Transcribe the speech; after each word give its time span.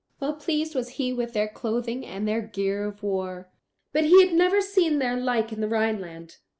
Well 0.19 0.33
pleased 0.33 0.73
was 0.73 0.93
he 0.97 1.13
with 1.13 1.33
their 1.33 1.47
clothing 1.47 2.03
and 2.07 2.27
their 2.27 2.41
gear 2.41 2.85
of 2.85 3.03
war; 3.03 3.49
but 3.93 4.03
he 4.03 4.25
had 4.25 4.33
never 4.33 4.59
seen 4.59 4.97
their 4.97 5.15
like 5.15 5.51
in 5.53 5.61
the 5.61 5.67
Rhineland. 5.69 6.37